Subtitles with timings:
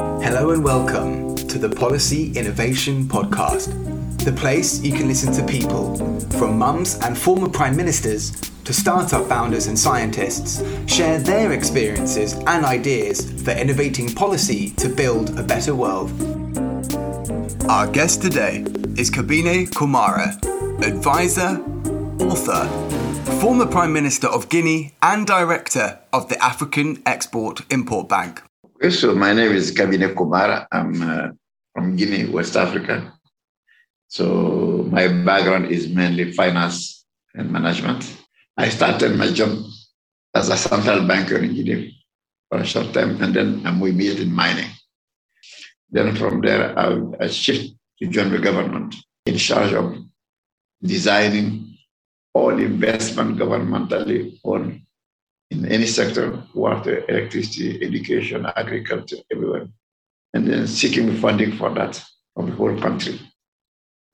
[0.00, 3.68] Hello and welcome to the Policy Innovation Podcast,
[4.24, 5.94] the place you can listen to people,
[6.38, 8.30] from mums and former prime ministers
[8.64, 15.38] to startup founders and scientists, share their experiences and ideas for innovating policy to build
[15.38, 16.10] a better world.
[17.68, 18.64] Our guest today
[18.96, 20.34] is Kabine Komara,
[20.82, 21.62] advisor,
[22.24, 22.64] author,
[23.38, 28.42] former Prime Minister of Guinea, and director of the African Export Import Bank.
[28.88, 30.66] So, my name is Kabine Komara.
[30.72, 31.28] I'm uh,
[31.74, 33.12] from Guinea, West Africa.
[34.08, 37.04] So, my background is mainly finance
[37.34, 38.08] and management.
[38.56, 39.52] I started my job
[40.34, 41.94] as a central banker in Guinea
[42.48, 44.70] for a short time, and then I moved in mining.
[45.90, 48.94] Then from there, I, I shifted to join the government
[49.26, 49.94] in charge of
[50.82, 51.76] designing
[52.32, 54.80] all investment governmentally owned
[55.50, 59.68] in any sector, water, electricity, education, agriculture, everywhere.
[60.32, 62.02] And then seeking funding for that
[62.34, 63.20] from the whole country.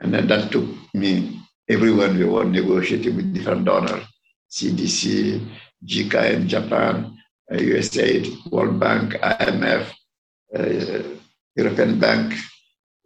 [0.01, 4.05] And then that took me everywhere we were negotiating with different donors,
[4.51, 5.47] CDC,
[5.83, 7.17] in Japan,
[7.53, 9.93] uh, USAID, World Bank, IMF,
[10.59, 11.03] uh,
[11.55, 12.35] European Bank,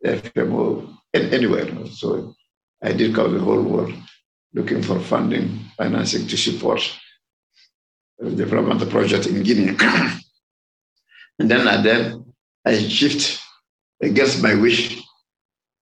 [0.04, 1.68] FMO, and anywhere.
[1.88, 2.34] So
[2.82, 3.94] I did cover the whole world
[4.54, 6.80] looking for funding, financing to support
[8.20, 9.76] development project in Guinea.
[11.38, 12.24] and then I then
[12.66, 13.40] I shift
[14.02, 15.00] against my wish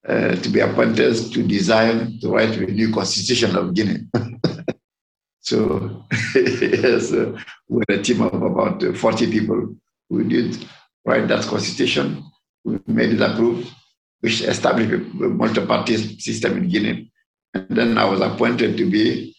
[0.06, 4.06] uh, to be appointed to design, to write a new constitution of Guinea.
[5.40, 9.74] so yes, uh, we're a team of about 40 people
[10.08, 10.64] who did
[11.04, 12.24] write that constitution.
[12.64, 13.72] We made it approved,
[14.20, 17.12] which established a multi-party system in Guinea.
[17.54, 19.34] And then I was appointed to be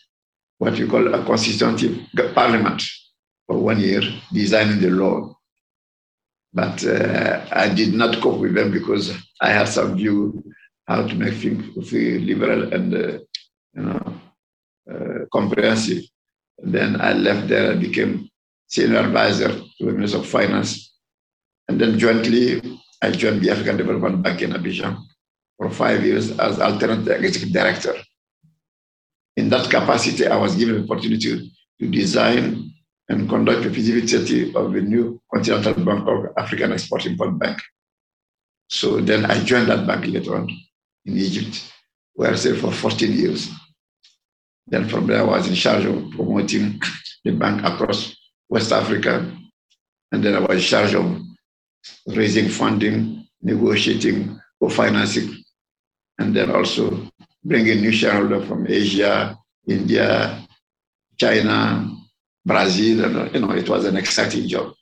[0.60, 2.84] what we call a constitutive parliament
[3.48, 5.34] for one year, designing the law.
[6.54, 10.44] But uh, I did not cope with them because I had some view
[10.88, 13.20] how to make things liberal and uh,
[13.76, 14.22] you know
[14.92, 16.04] uh, comprehensive.
[16.60, 17.72] And then I left there.
[17.72, 18.30] I became
[18.68, 20.94] senior advisor to the Minister of Finance,
[21.68, 22.62] and then jointly
[23.02, 24.98] I joined the African Development Bank in Abidjan
[25.58, 27.94] for five years as alternate executive director.
[29.40, 32.74] In that capacity, I was given the opportunity to design
[33.08, 37.58] and conduct the feasibility of the new Continental Bank of African Export Import Bank.
[38.68, 40.50] So then I joined that bank later on
[41.06, 41.72] in Egypt,
[42.16, 43.50] where I stayed for 14 years.
[44.68, 46.82] Then from there, I was in charge of promoting
[47.24, 48.14] the bank across
[48.50, 49.32] West Africa.
[50.12, 51.18] And then I was in charge of
[52.08, 55.34] raising funding, negotiating, co-financing,
[56.18, 57.10] and then also
[57.44, 60.40] bringing new shareholders from Asia, India,
[61.18, 61.90] China,
[62.46, 63.06] Brazil.
[63.06, 64.74] And, you know, it was an exciting job.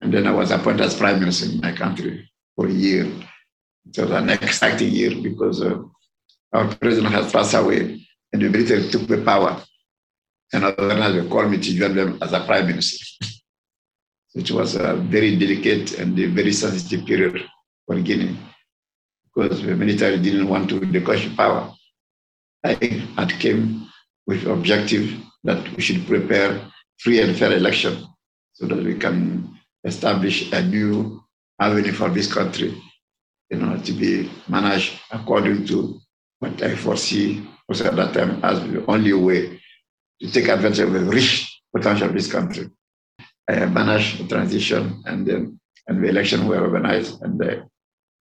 [0.00, 3.06] And then I was appointed as prime minister in my country for a year.
[3.88, 5.78] It was an exciting year because uh,
[6.52, 9.62] our president has passed away and the military took the power.
[10.52, 13.04] And other they called me to join them as a prime minister.
[14.34, 17.42] It was a very delicate and a very sensitive period
[17.86, 18.36] for Guinea
[19.36, 21.72] because the military didn't want to relinquish power.
[22.64, 22.72] I
[23.16, 23.86] had came
[24.26, 25.14] with objective
[25.44, 26.60] that we should prepare
[26.98, 28.06] free and fair election
[28.54, 29.54] so that we can
[29.84, 31.20] establish a new
[31.60, 32.74] avenue for this country,
[33.50, 36.00] you know, to be managed according to
[36.38, 39.60] what I foresee was at that time as the only way
[40.22, 42.70] to take advantage of the rich potential of this country.
[43.48, 47.62] I managed the transition and then and the election were organized and uh,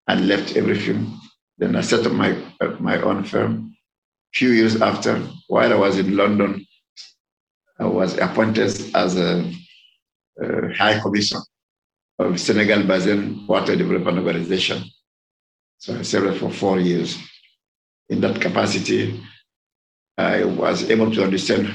[0.08, 1.18] I left everything.
[1.58, 3.76] Then I set up my, uh, my own firm.
[4.34, 5.18] Few years after,
[5.48, 6.66] while I was in London,
[7.80, 9.52] I was appointed as a,
[10.42, 11.42] a High Commissioner
[12.20, 14.84] of Senegal Basin Water Development Organization.
[15.80, 17.18] So I served for four years.
[18.10, 19.20] In that capacity,
[20.18, 21.74] I was able to understand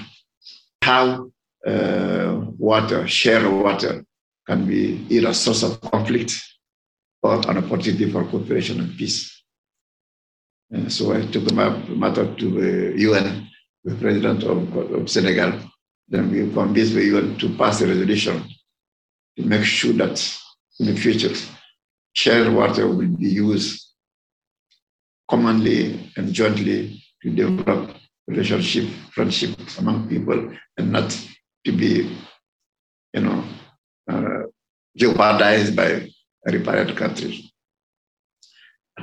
[0.83, 1.31] how
[1.67, 4.05] uh, water, shared water,
[4.47, 6.41] can be either a source of conflict
[7.23, 9.43] or an opportunity for cooperation and peace.
[10.71, 13.49] And so I took the matter to the UN,
[13.85, 15.53] the president of, of Senegal.
[16.09, 18.45] Then we convinced the UN to pass a resolution
[19.37, 20.39] to make sure that
[20.79, 21.35] in the future,
[22.13, 23.87] shared water will be used
[25.29, 27.95] commonly and jointly to develop
[28.27, 31.11] relationship, friendship among people, and not
[31.65, 32.17] to be,
[33.13, 33.45] you know,
[34.11, 34.43] uh,
[34.97, 36.09] jeopardized by
[36.45, 37.53] reparate countries.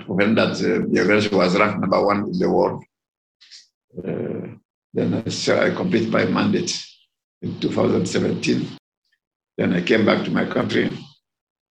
[0.05, 2.83] When that uh, Bangladesh was ranked number one in the world,
[3.97, 4.47] uh,
[4.93, 6.77] then I, so I completed my mandate
[7.41, 8.67] in 2017.
[9.57, 10.89] Then I came back to my country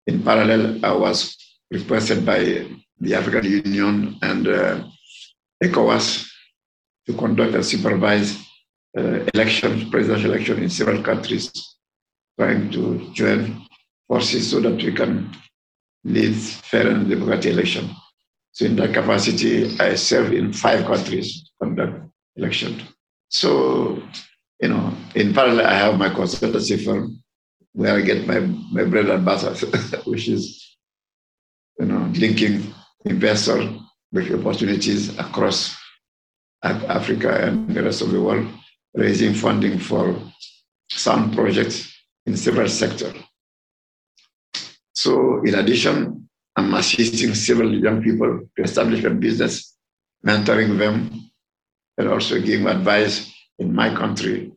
[0.07, 1.37] In parallel, I was
[1.71, 2.39] requested by
[3.01, 4.85] the African Union and uh,
[5.63, 6.29] ECOWAS
[7.07, 8.39] to conduct and supervise
[8.97, 11.51] uh, elections, presidential election in several countries,
[12.39, 13.67] trying to join
[14.07, 15.29] forces so that we can
[16.07, 17.91] lead fair and democratic election.
[18.53, 22.81] So in that capacity, I serve in five countries conduct election.
[23.29, 24.03] So,
[24.61, 27.23] you know, in parallel, I have my consultancy firm
[27.73, 29.53] where I get my, my bread and butter,
[30.07, 30.77] which is,
[31.79, 32.73] you know, linking
[33.05, 33.69] investor
[34.13, 35.77] with opportunities across
[36.63, 38.49] Africa and the rest of the world,
[38.95, 40.19] raising funding for
[40.91, 41.93] sound projects
[42.25, 43.15] in several sectors.
[44.97, 46.27] So in addition,
[46.57, 49.77] I'm assisting several young people to establish a business,
[50.27, 51.31] mentoring them,
[51.99, 54.53] and also giving advice in my country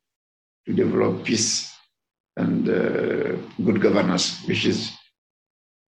[0.66, 1.70] to develop peace
[2.38, 4.92] and uh, good governance, which is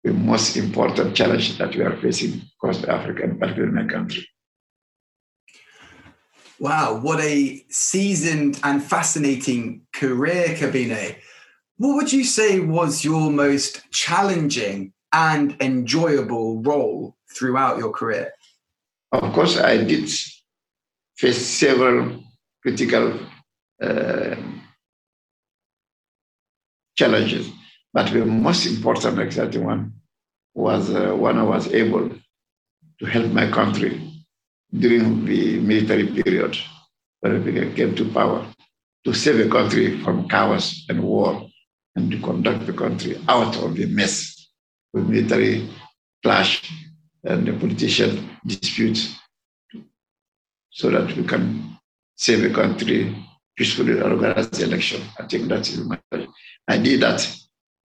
[0.02, 4.26] the most important challenge that we are facing across Africa and particularly in my country.
[6.58, 11.16] Wow, what a seasoned and fascinating career, Kabine.
[11.80, 18.32] What would you say was your most challenging and enjoyable role throughout your career?
[19.12, 20.10] Of course, I did
[21.16, 22.22] face several
[22.60, 23.18] critical
[23.82, 24.36] uh,
[26.98, 27.48] challenges,
[27.94, 29.94] but the most important, exciting one
[30.52, 32.10] was uh, when I was able
[32.98, 34.22] to help my country
[34.78, 36.58] during the military period
[37.20, 38.44] when we came to power
[39.06, 41.49] to save the country from chaos and war
[42.00, 44.48] and to conduct the country out of the mess
[44.92, 45.68] with military
[46.22, 46.52] clash
[47.24, 48.10] and the politician
[48.46, 49.16] disputes
[50.70, 51.44] so that we can
[52.16, 53.14] save the country
[53.56, 55.02] peacefully organize the election.
[55.18, 55.98] I think that is my
[56.66, 57.20] I did that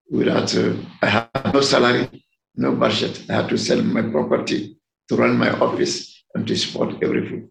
[0.09, 2.07] without uh, I had no salary,
[2.55, 3.25] no budget.
[3.29, 4.77] I had to sell my property
[5.09, 7.49] to run my office and to support everything.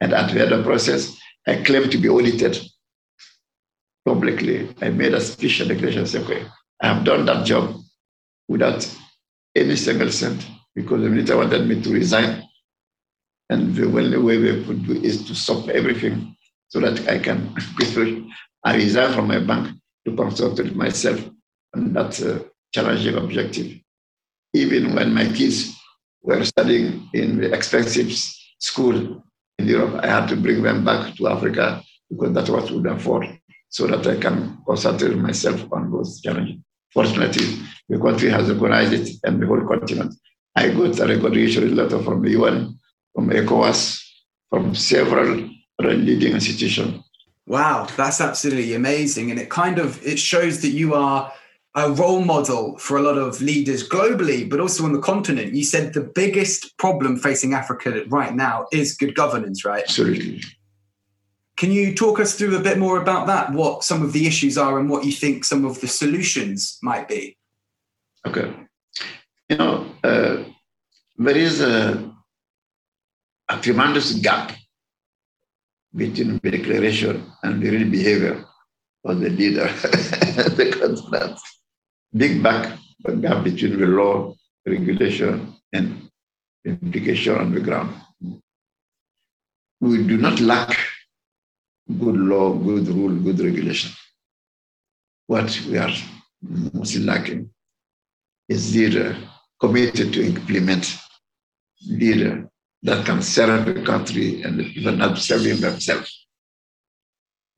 [0.00, 2.60] And at the end of the process, I claimed to be audited
[4.08, 4.74] publicly.
[4.80, 6.46] I made a speech and declaration saying, okay,
[6.80, 7.76] I have done that job
[8.48, 8.80] without
[9.54, 12.42] any single cent because the military wanted me to resign.
[13.50, 16.36] And the only way we could do is to stop everything
[16.68, 17.54] so that I can
[18.64, 21.20] I resigned from my bank to concentrate myself
[21.74, 23.78] on that uh, challenging objective.
[24.54, 25.74] Even when my kids
[26.22, 28.10] were studying in the expensive
[28.58, 29.22] school
[29.58, 32.86] in Europe, I had to bring them back to Africa because that's what we would
[32.86, 33.38] afford
[33.68, 36.56] so that I can concentrate myself on those challenges.
[36.92, 40.14] Fortunately, the country has recognized it and the whole continent.
[40.56, 42.78] I got a recognition letter from the UN,
[43.14, 44.02] from ECOWAS,
[44.50, 45.50] from several
[45.80, 47.04] leading institutions.
[47.46, 49.30] Wow, that's absolutely amazing.
[49.30, 51.32] And it kind of it shows that you are
[51.74, 55.54] a role model for a lot of leaders globally, but also on the continent.
[55.54, 59.84] You said the biggest problem facing Africa right now is good governance, right?
[59.84, 60.42] Absolutely.
[61.58, 63.52] Can you talk us through a bit more about that?
[63.52, 67.08] What some of the issues are and what you think some of the solutions might
[67.08, 67.36] be?
[68.24, 68.54] Okay.
[69.48, 70.44] You know, uh,
[71.16, 72.14] there is a,
[73.48, 74.52] a tremendous gap
[75.96, 78.44] between the declaration and the real behavior
[79.04, 79.66] of the leader
[80.58, 81.40] the continent.
[82.14, 82.78] Big back,
[83.20, 84.32] gap between the law,
[84.64, 86.08] regulation, and
[86.64, 87.92] implication on the ground.
[89.80, 90.76] We do not lack
[91.96, 93.90] good law, good rule, good regulation.
[95.26, 95.92] What we are
[96.42, 97.50] mostly lacking
[98.48, 99.16] is leader
[99.60, 100.96] committed to implement,
[101.86, 102.48] leader
[102.82, 106.26] that can serve the country and the people not serving themselves.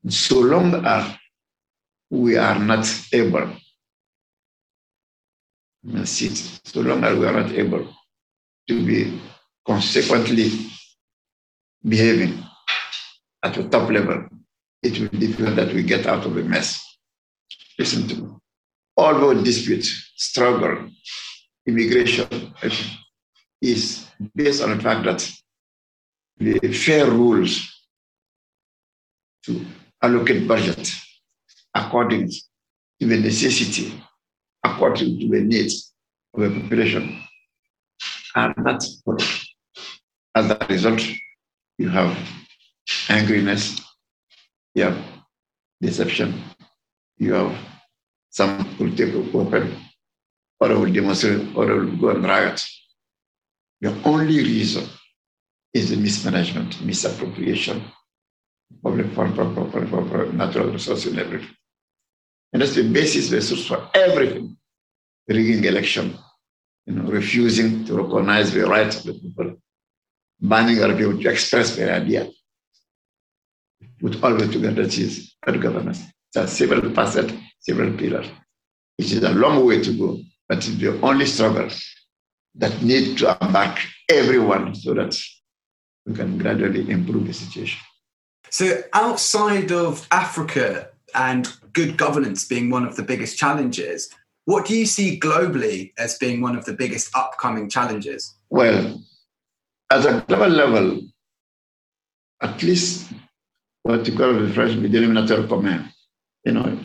[0.07, 1.15] So long as
[2.09, 3.53] we are not able,
[5.93, 7.87] so long as we are not able
[8.67, 9.21] to be
[9.65, 10.51] consequently
[11.87, 12.43] behaving
[13.43, 14.25] at the top level,
[14.83, 16.83] it will be difficult that we get out of the mess.
[17.77, 18.29] Listen to me.
[18.97, 20.89] Although dispute, struggle,
[21.65, 22.53] immigration
[23.61, 25.31] is based on the fact that
[26.37, 27.67] the fair rules
[29.43, 29.65] to
[30.01, 30.91] allocate budget
[31.73, 33.93] according to the necessity,
[34.63, 35.93] according to the needs
[36.33, 37.21] of the population
[38.35, 39.23] are not followed.
[40.35, 41.01] As a result,
[41.77, 42.17] you have
[42.87, 43.81] angriness,
[44.73, 44.97] you have
[45.81, 46.41] deception,
[47.17, 47.57] you have
[48.29, 49.75] some will take a weapon,
[50.59, 52.65] or will demonstrate, or will go and riot.
[53.81, 54.87] The only reason
[55.73, 57.83] is the mismanagement, misappropriation,
[58.83, 59.07] public
[60.33, 61.49] natural resources, and everything.
[62.53, 64.57] And that's the basis, source for everything.
[65.27, 66.17] rigging election,
[66.85, 69.55] you know, refusing to recognize the rights of the people,
[70.39, 72.29] banning our people to express their idea.
[74.01, 76.01] Put all the together is good governance.
[76.33, 78.27] It's a several facet, several pillars.
[78.97, 81.69] It is a long way to go, but it's the only struggle
[82.55, 83.79] that need to embark
[84.09, 85.15] everyone so that
[86.05, 87.79] we can gradually improve the situation.
[88.49, 94.09] So, outside of Africa and good governance being one of the biggest challenges,
[94.45, 98.33] what do you see globally as being one of the biggest upcoming challenges?
[98.49, 99.01] Well,
[99.89, 101.01] at a global level,
[102.41, 103.10] at least
[103.83, 105.89] what you call the French denominator commun,
[106.45, 106.77] you know,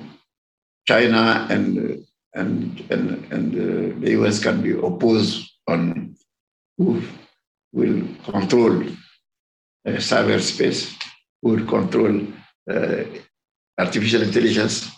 [0.87, 6.15] China and and and and uh, the US can be opposed on
[6.79, 7.03] who
[7.73, 10.95] will control uh, cyberspace,
[11.43, 12.21] who will control
[12.71, 13.05] uh,
[13.79, 14.88] artificial intelligence,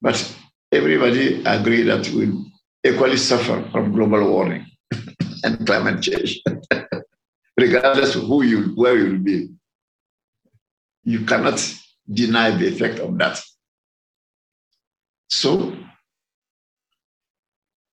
[0.00, 0.16] but
[0.72, 2.32] everybody agree that we
[2.84, 4.66] equally suffer from global warming
[5.44, 6.40] and climate change,
[7.58, 9.48] regardless of who you where you will be.
[11.08, 11.58] You cannot
[12.22, 13.40] deny the effect of that.
[15.30, 15.74] So,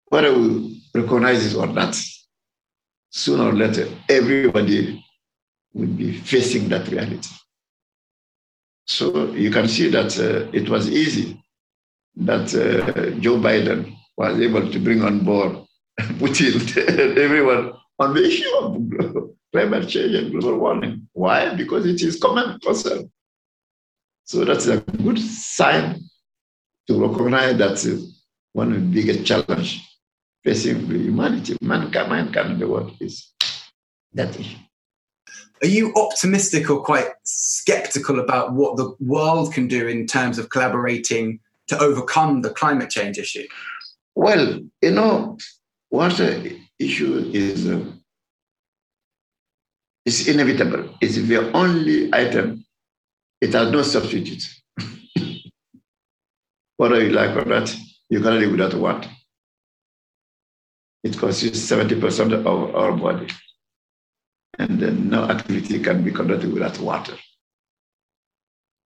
[0.07, 1.95] whether we recognize it or not,
[3.11, 5.05] sooner or later, everybody
[5.75, 7.29] will be facing that reality.
[8.87, 11.39] So you can see that uh, it was easy
[12.17, 15.59] that uh, Joe Biden was able to bring on board
[16.19, 16.55] Putin
[17.19, 18.73] everyone on the issue of
[19.53, 21.09] climate change and global warming.
[21.13, 21.55] Why?
[21.55, 23.11] Because it is common concern.
[24.25, 26.01] So that's a good sign
[26.89, 28.09] to recognize that
[28.53, 29.89] one of the biggest challenge
[30.45, 33.33] facing the humanity, mankind, mankind in the world is
[34.15, 34.59] that issue.
[35.63, 40.49] Are you optimistic or quite skeptical about what the world can do in terms of
[40.49, 43.47] collaborating to overcome the climate change issue?
[44.15, 45.39] Well, you know,
[45.91, 46.43] water
[46.79, 47.85] issue is uh,
[50.05, 50.95] is inevitable.
[51.01, 52.65] It's the only item.
[53.41, 54.45] It has no substitute.
[56.77, 57.75] Whether you like or not,
[58.09, 59.11] you cannot live without water.
[61.05, 63.29] It constitutes 70% of our body.
[64.59, 67.17] And no activity can be conducted without water.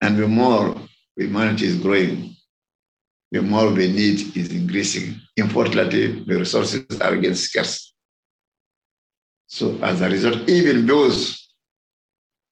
[0.01, 0.77] And the more
[1.17, 2.37] humanity is growing,
[3.33, 5.21] the more the need is increasing.
[5.37, 7.94] Unfortunately, the resources are getting scarce.
[9.47, 11.49] So as a result, even those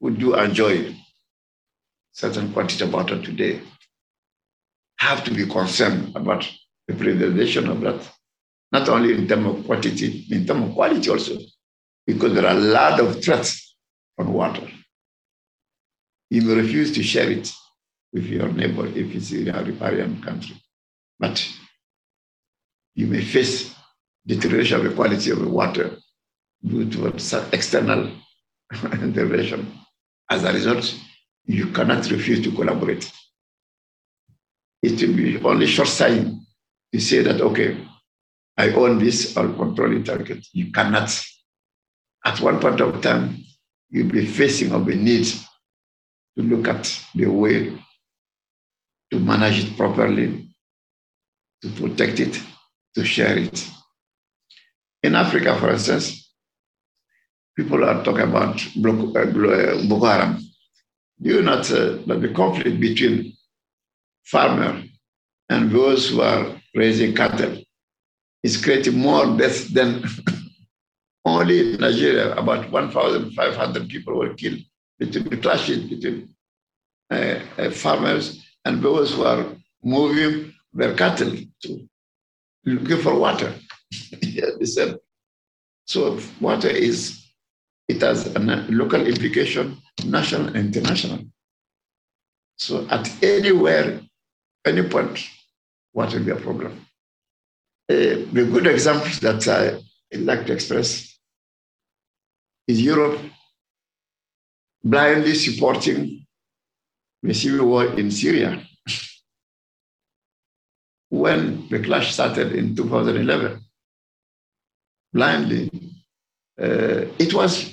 [0.01, 0.95] who do enjoy
[2.13, 3.61] certain quantity of water today
[4.99, 6.49] have to be concerned about
[6.87, 8.09] the preservation of that
[8.73, 11.39] not only in terms of quantity, but in terms of quality also,
[12.07, 13.77] because there are a lot of threats
[14.19, 14.67] on water.
[16.31, 17.53] You may refuse to share it
[18.13, 20.57] with your neighbor if it's in a riparian country.
[21.19, 21.47] But
[22.95, 23.75] you may face
[24.27, 25.97] deterioration of the quality of the water
[26.65, 27.07] due to
[27.53, 28.11] external
[28.93, 29.73] intervention.
[30.31, 30.95] As a result,
[31.45, 33.11] you cannot refuse to collaborate.
[34.83, 36.35] It will be only short sighted
[36.93, 37.79] to say that, okay,
[38.57, 40.05] I own this, I'll control it.
[40.05, 40.47] Target.
[40.53, 41.11] You cannot.
[42.25, 43.37] At one point of time,
[43.91, 47.77] you'll be facing of a need to look at the way
[49.11, 50.49] to manage it properly,
[51.63, 52.41] to protect it,
[52.95, 53.69] to share it.
[55.03, 56.22] In Africa, for instance,
[57.57, 60.39] people are talking about uh, Boko Haram.
[61.21, 63.33] Do you not uh, that the conflict between
[64.25, 64.83] farmer
[65.49, 67.63] and those who are raising cattle
[68.43, 70.03] is creating more deaths than
[71.25, 72.35] only in Nigeria.
[72.35, 74.59] About 1,500 people were killed
[74.99, 76.35] between the clashes between
[77.11, 79.47] uh, uh, farmers and those who are
[79.83, 81.33] moving their cattle
[81.63, 81.89] to
[82.65, 83.55] looking for water.
[85.85, 87.22] so water is
[87.93, 88.39] it has a
[88.71, 91.19] local implication, national and international.
[92.57, 94.01] So at anywhere,
[94.65, 95.19] any point,
[95.93, 96.73] what will be a problem.
[97.91, 99.79] Uh, the good examples that I
[100.17, 101.19] like to express
[102.67, 103.21] is Europe
[104.83, 106.25] blindly supporting
[107.23, 108.63] the civil war in Syria.
[111.11, 113.61] when the clash started in 2011,
[115.13, 115.71] blindly,
[116.61, 117.72] uh, it was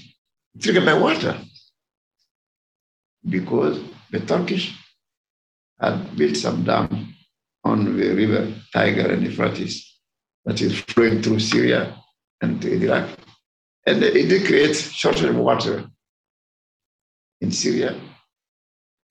[0.59, 1.37] triggered by water
[3.27, 4.75] because the Turkish
[5.79, 7.15] had built some dam
[7.63, 9.99] on the river Tiger and Euphrates
[10.45, 11.95] that is flowing through Syria
[12.41, 13.09] and Iraq.
[13.85, 15.85] And it did create shortage of water
[17.41, 17.99] in Syria.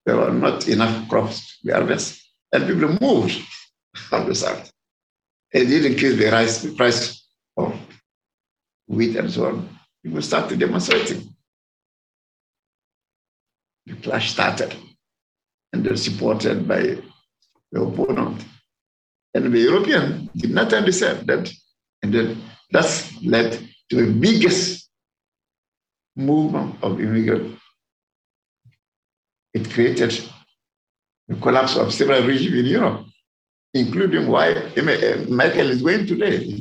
[0.04, 3.38] There were not enough crops to be harvest, and people moved
[3.94, 4.70] from the south.
[5.52, 7.26] it did increase the rise, the price
[7.56, 7.74] of
[8.86, 9.78] wheat and so on.
[10.02, 11.34] People started demonstrating.
[13.88, 14.74] The clash started,
[15.72, 16.98] and they're supported by
[17.72, 18.44] the opponent.
[19.34, 21.50] And the European did not understand that.
[22.02, 23.52] And then that's led
[23.90, 24.88] to the biggest
[26.16, 27.60] movement of immigrants.
[29.54, 30.22] It created
[31.28, 33.06] the collapse of several regimes in Europe,
[33.72, 36.60] including why eh, Merkel is going today,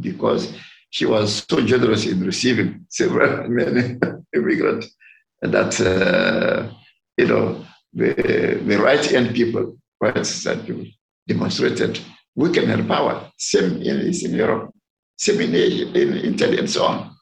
[0.00, 0.54] because
[0.90, 3.98] she was so generous in receiving several many
[4.34, 4.94] immigrants
[5.42, 6.72] that uh,
[7.16, 10.84] you know the, the right hand people, right side people
[11.26, 12.00] demonstrated
[12.34, 13.30] weaken her power.
[13.36, 14.72] Same in Eastern Europe,
[15.16, 17.16] same in Asia, in Italy, and so on.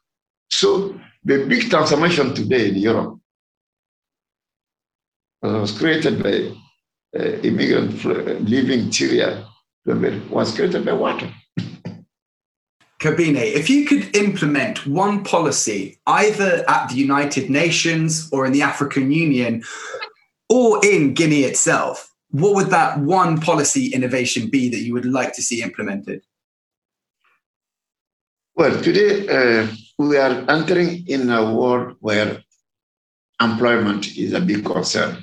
[0.50, 3.18] So the big transformation today in Europe
[5.42, 6.52] was created by
[7.18, 8.04] uh, immigrant
[8.48, 9.46] leaving Syria
[9.84, 11.32] was created by water.
[12.98, 18.62] Kabine, if you could implement one policy either at the United Nations or in the
[18.62, 19.62] African Union
[20.48, 25.34] or in Guinea itself, what would that one policy innovation be that you would like
[25.34, 26.22] to see implemented?
[28.54, 32.42] Well, today uh, we are entering in a world where
[33.40, 35.22] employment is a big concern.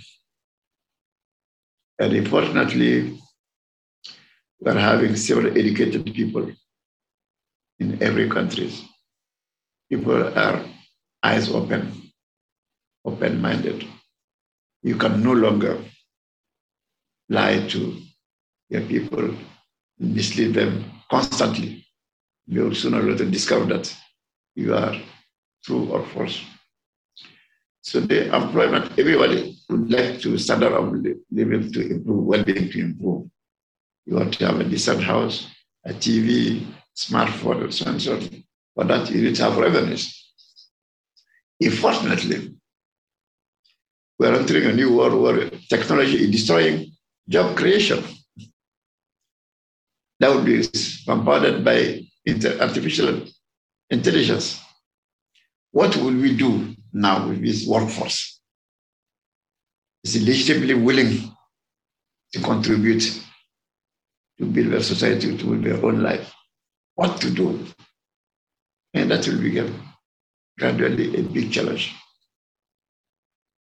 [1.98, 3.20] And unfortunately,
[4.60, 6.52] we are having several educated people
[7.84, 8.72] in every country.
[9.90, 10.64] People are
[11.22, 11.82] eyes open,
[13.06, 13.86] open minded.
[14.82, 15.78] You can no longer
[17.30, 17.82] lie to
[18.70, 19.36] your people,
[20.00, 20.74] mislead them
[21.10, 21.86] constantly.
[22.48, 23.96] You will sooner or later discover that
[24.56, 24.96] you are
[25.64, 26.42] true or false.
[27.82, 30.94] So the employment, everybody would like to standard of
[31.32, 33.30] living to improve, well-being to improve.
[34.06, 35.48] You want to have a decent house,
[35.86, 37.64] a TV, smartphone,
[38.08, 38.44] on.
[38.76, 40.34] For that, you need to have revenues.
[41.62, 42.56] Unfortunately,
[44.20, 46.92] we are entering a new world where technology is destroying
[47.28, 48.04] job creation.
[50.20, 50.66] That would be
[51.06, 52.02] bombarded by
[52.62, 53.26] artificial
[53.90, 54.60] intelligence.
[55.72, 58.40] What will we do now with this workforce?
[60.04, 61.32] Is it legitimately willing
[62.34, 63.22] to contribute
[64.38, 66.34] to build a society to build their own life?
[66.96, 67.66] What to do?
[68.94, 69.82] And that will become
[70.60, 71.94] gradually a big challenge.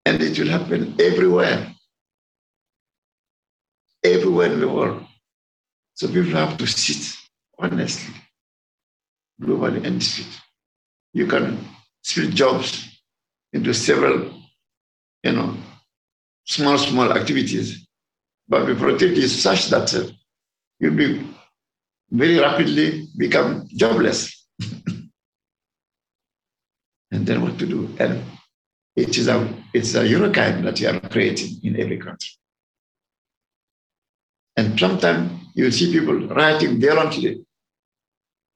[0.04, 1.72] And it will happen everywhere
[4.04, 5.04] everywhere in the world.
[5.94, 7.14] So people have to sit
[7.58, 8.14] honestly,
[9.40, 10.40] globally and split.
[11.12, 11.58] You can
[12.02, 13.00] split jobs
[13.52, 14.32] into several,
[15.22, 15.54] you know,
[16.44, 17.86] small, small activities,
[18.48, 20.04] but the productivity is such that uh,
[20.80, 21.24] you'll be
[22.12, 24.46] very rapidly become jobless.
[27.10, 27.88] and then what to do?
[27.98, 28.22] And
[28.94, 32.30] it is a it's a Eurokind that you are creating in every country.
[34.56, 37.46] And sometimes you see people writing violently.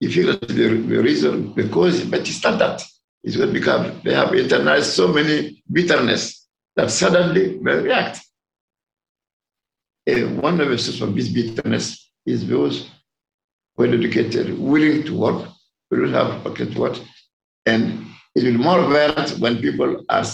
[0.01, 2.83] You feel that the, the reason, the cause, but it's not that.
[3.25, 8.21] It's what become they have internalized so many bitterness that suddenly they react.
[10.07, 12.91] And one of the sources of this bitterness is those
[13.77, 15.49] well educated, willing to work,
[15.91, 17.03] we will have pocket what,
[17.67, 20.25] and it will be more violent when people are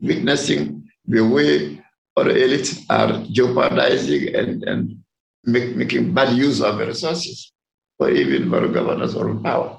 [0.00, 1.82] witnessing the way
[2.16, 4.96] our elites are jeopardizing and, and
[5.44, 7.52] make, making bad use of resources,
[7.98, 9.78] or even for governors or power.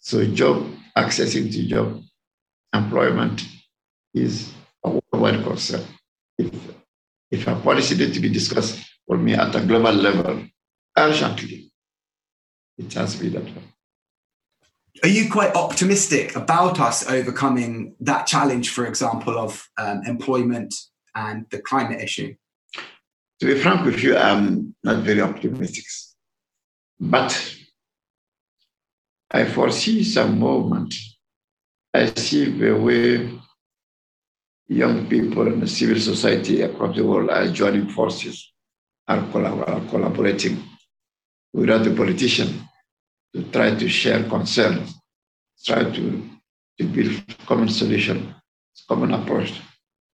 [0.00, 2.02] So job, accessing to job,
[2.72, 3.46] employment
[4.14, 4.52] is
[4.84, 5.84] a worldwide concern.
[6.38, 6.50] If,
[7.30, 10.44] if a policy needs to be discussed for me at a global level,
[10.96, 11.70] urgently,
[12.78, 13.64] it has to be that way.
[15.02, 20.74] Are you quite optimistic about us overcoming that challenge, for example, of um, employment
[21.14, 22.34] and the climate issue?
[23.40, 25.84] To be frank with you, I'm not very optimistic.
[26.98, 27.56] But
[29.30, 30.94] I foresee some movement.
[31.94, 33.40] I see the way
[34.68, 38.52] young people and the civil society across the world are joining forces,
[39.08, 40.62] are, collab- are collaborating
[41.52, 42.60] with the politicians
[43.34, 44.94] to try to share concerns,
[45.64, 46.28] try to,
[46.78, 48.34] to build common solution,
[48.88, 49.60] common approach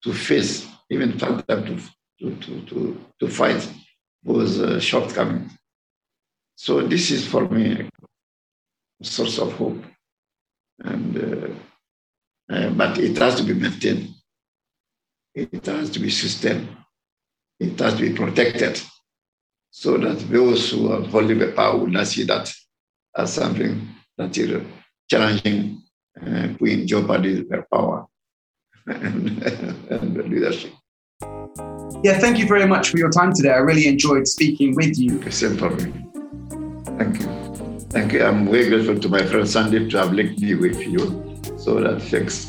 [0.02, 1.42] to face, even to
[2.20, 3.68] to, to, to, to fight
[4.22, 5.52] those uh, shortcomings.
[6.56, 7.88] So this is for me
[9.00, 9.82] a source of hope.
[10.80, 11.16] And,
[12.48, 14.10] uh, uh, but it has to be maintained.
[15.34, 16.68] It has to be sustained.
[17.58, 18.80] It has to be protected.
[19.76, 22.48] So that those who are holding the power will not see that
[23.16, 24.62] as something that is
[25.10, 25.82] challenging,
[26.24, 28.06] uh, putting jeopardy their power
[28.86, 29.42] and,
[29.90, 30.72] and leadership.
[32.04, 33.50] Yeah, thank you very much for your time today.
[33.50, 35.28] I really enjoyed speaking with you.
[35.32, 35.92] Same for me.
[36.96, 37.26] Thank you.
[37.90, 38.24] Thank you.
[38.24, 41.00] I'm very grateful to my friend Sandeep to have linked me with you.
[41.58, 42.48] So that thanks.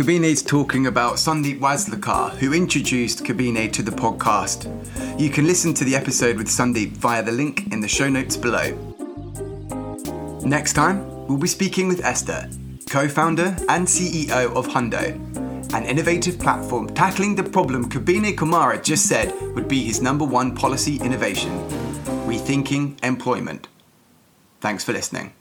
[0.00, 4.64] Kabine is talking about Sandeep Waslekar, who introduced Kabine to the podcast.
[5.20, 8.34] You can listen to the episode with Sandeep via the link in the show notes
[8.34, 8.70] below.
[10.42, 12.48] Next time, we'll be speaking with Esther,
[12.88, 15.12] co founder and CEO of Hundo,
[15.74, 20.56] an innovative platform tackling the problem Kabine Komara just said would be his number one
[20.56, 21.52] policy innovation
[22.24, 23.68] rethinking employment.
[24.62, 25.34] Thanks for listening.